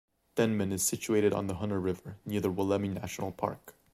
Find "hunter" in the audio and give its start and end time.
1.57-1.79